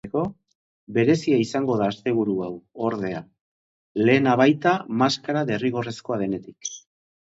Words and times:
Berezia 0.95 1.37
izango 1.43 1.75
da 1.83 1.91
asteburu 1.93 2.39
hau, 2.47 2.51
ordea, 2.89 3.23
lehena 4.03 4.37
baita 4.45 4.77
maskara 5.05 5.49
derrigorrezkoa 5.55 6.25
denetik. 6.29 6.77